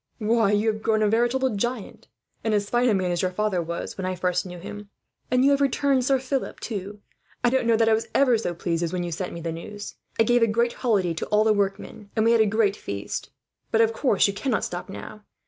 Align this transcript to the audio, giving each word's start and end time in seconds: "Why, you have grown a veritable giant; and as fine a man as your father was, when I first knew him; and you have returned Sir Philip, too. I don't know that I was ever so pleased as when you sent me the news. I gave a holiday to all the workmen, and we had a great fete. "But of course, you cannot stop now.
"Why, 0.17 0.51
you 0.51 0.73
have 0.73 0.81
grown 0.81 1.03
a 1.03 1.07
veritable 1.07 1.51
giant; 1.55 2.07
and 2.43 2.55
as 2.55 2.71
fine 2.71 2.89
a 2.89 2.93
man 2.95 3.11
as 3.11 3.21
your 3.21 3.29
father 3.29 3.61
was, 3.61 3.99
when 3.99 4.05
I 4.07 4.15
first 4.15 4.47
knew 4.47 4.57
him; 4.57 4.89
and 5.29 5.45
you 5.45 5.51
have 5.51 5.61
returned 5.61 6.03
Sir 6.05 6.17
Philip, 6.17 6.59
too. 6.59 7.01
I 7.43 7.51
don't 7.51 7.67
know 7.67 7.77
that 7.77 7.87
I 7.87 7.93
was 7.93 8.07
ever 8.15 8.35
so 8.39 8.55
pleased 8.55 8.81
as 8.81 8.91
when 8.91 9.03
you 9.03 9.11
sent 9.11 9.31
me 9.31 9.41
the 9.41 9.51
news. 9.51 9.97
I 10.19 10.23
gave 10.23 10.41
a 10.41 10.69
holiday 10.69 11.13
to 11.13 11.25
all 11.27 11.43
the 11.43 11.53
workmen, 11.53 12.09
and 12.15 12.25
we 12.25 12.31
had 12.31 12.41
a 12.41 12.47
great 12.47 12.75
fete. 12.75 13.29
"But 13.69 13.81
of 13.81 13.93
course, 13.93 14.27
you 14.27 14.33
cannot 14.33 14.65
stop 14.65 14.89
now. 14.89 15.23